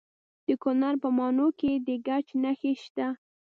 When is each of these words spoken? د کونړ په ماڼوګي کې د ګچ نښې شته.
د 0.47 0.49
کونړ 0.63 0.93
په 1.03 1.09
ماڼوګي 1.17 1.57
کې 1.59 1.71
د 1.87 1.89
ګچ 2.07 2.27
نښې 2.43 2.73
شته. 2.83 3.07